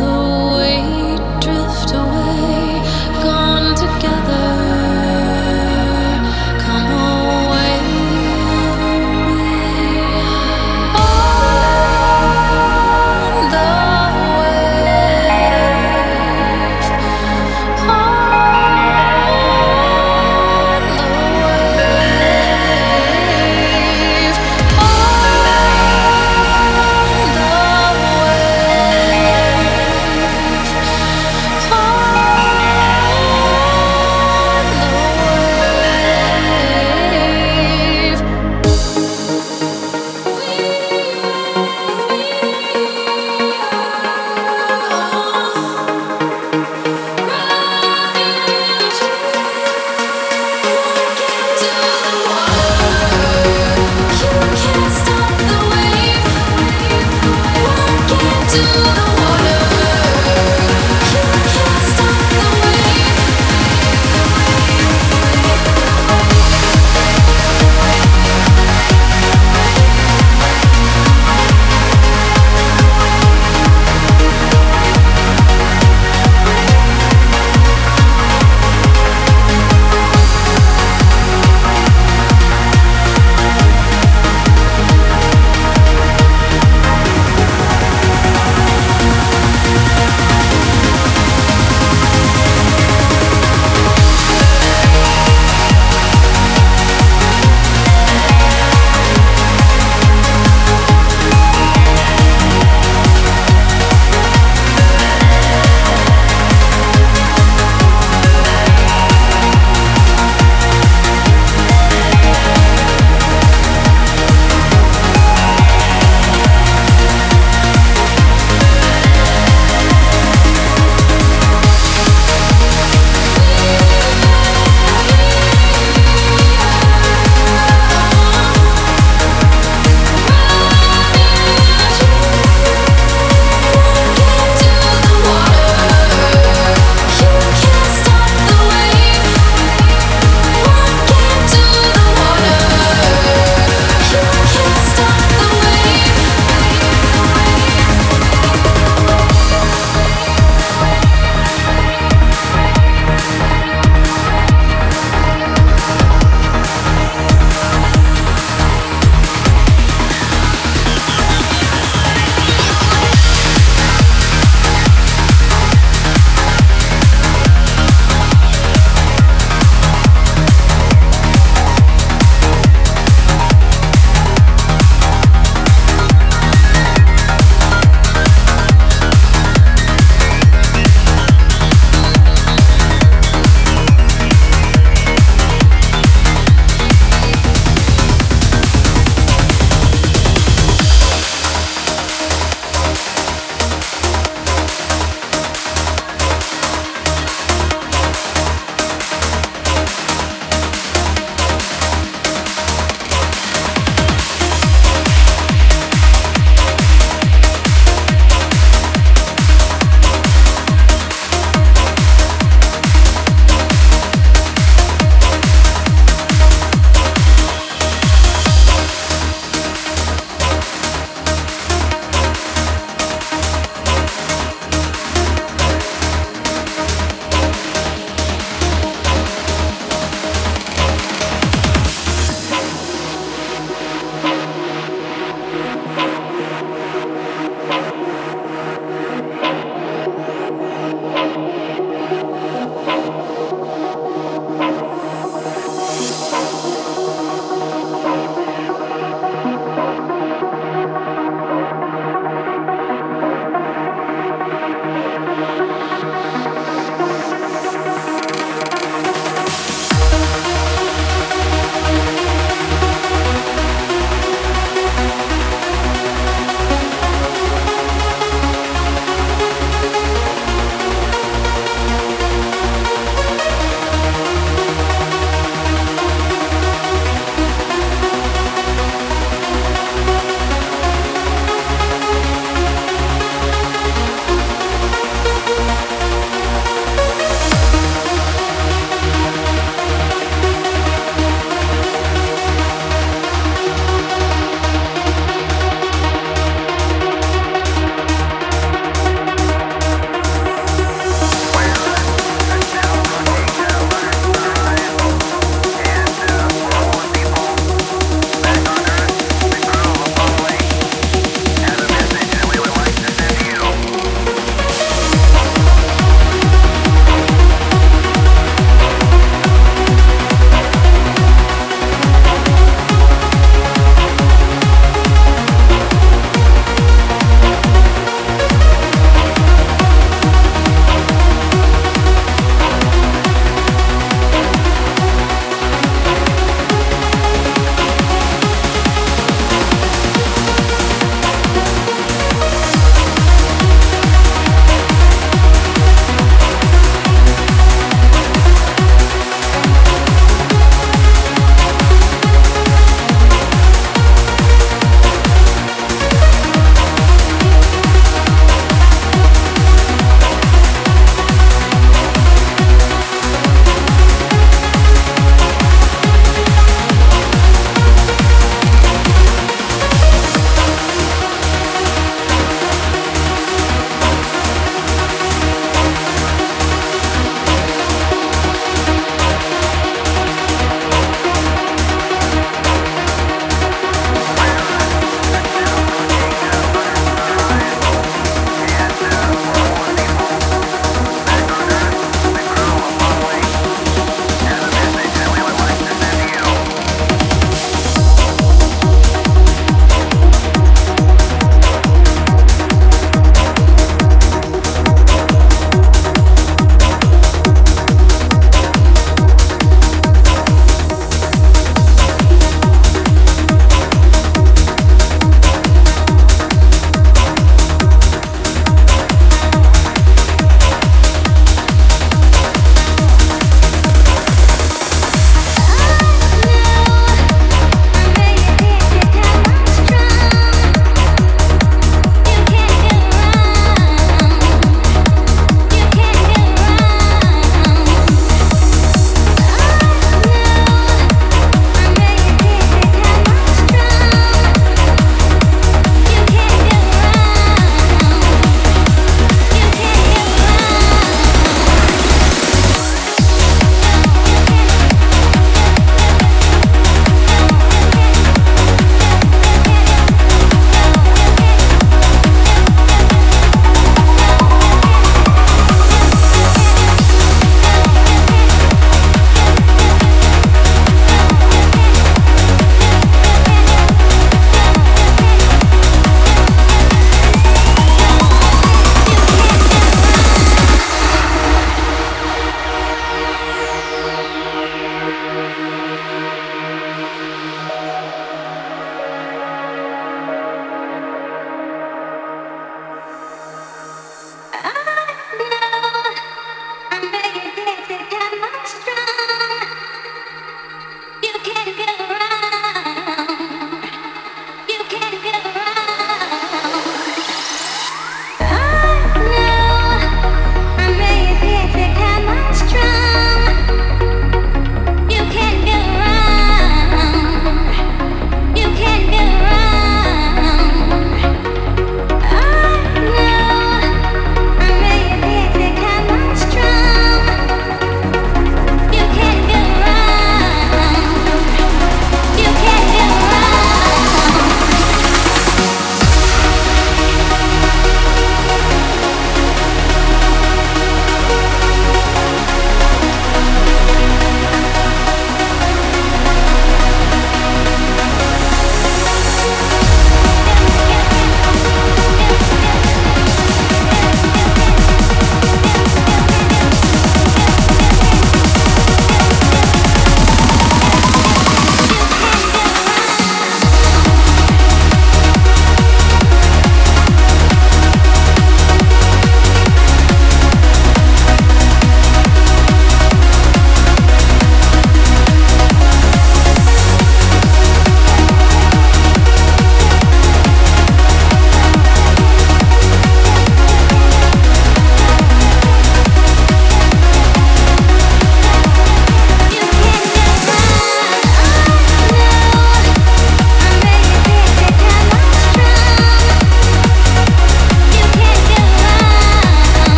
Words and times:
Come 0.00 0.08
on 0.08 0.29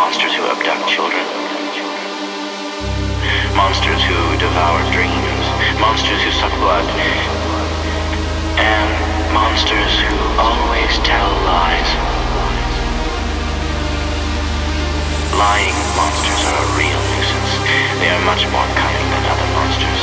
Monsters 0.00 0.32
who 0.32 0.48
abduct 0.48 0.88
children. 0.88 1.20
Monsters 3.52 4.00
who 4.08 4.16
devour 4.40 4.80
dreams. 4.96 5.44
Monsters 5.76 6.24
who 6.24 6.32
suck 6.40 6.56
blood. 6.56 6.88
And 8.56 8.90
monsters 9.36 9.92
who 10.00 10.16
always 10.40 10.88
tell 11.04 11.28
lies. 11.44 11.90
Lying 15.36 15.76
monsters 15.92 16.42
are 16.48 16.64
a 16.64 16.68
real 16.80 17.00
nuisance. 17.12 17.52
They 18.00 18.08
are 18.08 18.24
much 18.24 18.48
more 18.48 18.68
cunning 18.80 19.08
than 19.12 19.22
other 19.28 19.48
monsters. 19.52 20.00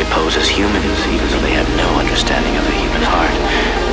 They 0.00 0.08
pose 0.08 0.40
as 0.40 0.48
humans, 0.48 0.96
even 1.12 1.28
though 1.28 1.44
they 1.44 1.60
have 1.60 1.68
no 1.76 1.92
understanding 2.00 2.56
of 2.56 2.64
the 2.64 2.72
human 2.72 3.04
heart. 3.04 3.89